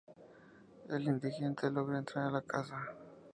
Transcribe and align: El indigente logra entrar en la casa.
El 0.89 1.03
indigente 1.03 1.69
logra 1.69 1.99
entrar 1.99 2.25
en 2.25 2.33
la 2.33 2.41
casa. 2.41 2.87